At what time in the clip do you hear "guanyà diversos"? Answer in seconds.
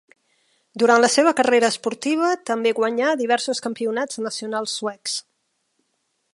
2.79-3.63